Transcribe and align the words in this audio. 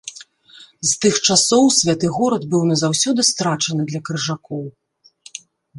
З 0.91 0.95
тых 1.03 1.19
часоў 1.27 1.63
святы 1.81 2.07
горад 2.17 2.43
быў 2.55 2.61
назаўсёды 2.73 3.21
страчаны 3.31 3.81
для 3.95 3.99
крыжакоў. 4.11 4.63